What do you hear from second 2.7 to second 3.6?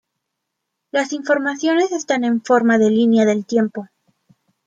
de línea del